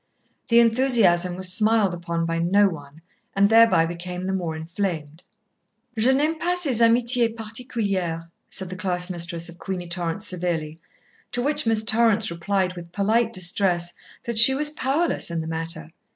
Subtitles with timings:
[0.47, 3.01] The enthusiasm was smiled upon by no one,
[3.35, 5.21] and thereby became the more inflamed.
[5.95, 10.79] "Je n'aime pas ces amitiés particulières," said the class mistress of Queenie Torrance severely,
[11.31, 13.93] to which Miss Torrance replied with polite distress
[14.23, 15.91] that she was powerless in the matter.